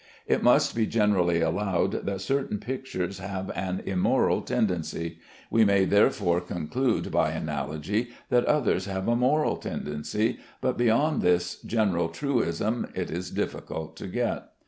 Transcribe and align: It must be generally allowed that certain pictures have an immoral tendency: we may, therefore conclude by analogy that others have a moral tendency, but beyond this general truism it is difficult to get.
It 0.25 0.41
must 0.41 0.73
be 0.75 0.87
generally 0.87 1.41
allowed 1.41 2.07
that 2.07 2.21
certain 2.21 2.57
pictures 2.57 3.19
have 3.19 3.51
an 3.51 3.83
immoral 3.85 4.41
tendency: 4.41 5.19
we 5.51 5.63
may, 5.63 5.85
therefore 5.85 6.41
conclude 6.41 7.11
by 7.11 7.29
analogy 7.29 8.09
that 8.29 8.45
others 8.45 8.85
have 8.87 9.07
a 9.07 9.15
moral 9.15 9.57
tendency, 9.57 10.39
but 10.59 10.75
beyond 10.75 11.21
this 11.21 11.61
general 11.61 12.09
truism 12.09 12.87
it 12.95 13.11
is 13.11 13.29
difficult 13.29 13.95
to 13.97 14.07
get. 14.07 14.45